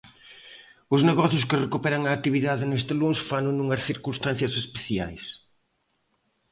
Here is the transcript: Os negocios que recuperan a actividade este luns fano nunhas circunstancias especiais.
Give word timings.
Os 0.95 1.01
negocios 1.09 1.47
que 1.49 1.61
recuperan 1.65 2.03
a 2.05 2.15
actividade 2.17 2.63
este 2.79 2.93
luns 3.01 3.19
fano 3.29 3.51
nunhas 3.53 3.85
circunstancias 3.89 4.53
especiais. 4.63 5.23